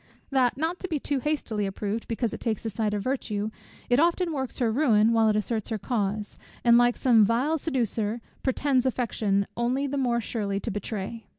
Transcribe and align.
That, 0.31 0.57
not 0.57 0.79
to 0.79 0.87
be 0.87 0.99
too 0.99 1.19
hastily 1.19 1.67
approved, 1.67 2.07
because 2.07 2.33
it 2.33 2.39
takes 2.39 2.63
the 2.63 2.71
side 2.71 2.95
of 2.95 3.03
virtue, 3.03 3.51
it 3.87 3.99
often 3.99 4.33
works 4.33 4.57
her 4.57 4.71
ruin 4.71 5.13
while 5.13 5.29
it 5.29 5.35
asserts 5.35 5.69
her 5.69 5.77
cause, 5.77 6.39
and 6.63 6.75
like 6.75 6.97
some 6.97 7.23
vile 7.23 7.59
seducer, 7.59 8.19
pretends 8.41 8.87
affection 8.87 9.45
only 9.55 9.85
the 9.85 9.99
more 9.99 10.19
surely 10.19 10.59
to 10.61 10.71
betray. 10.71 11.27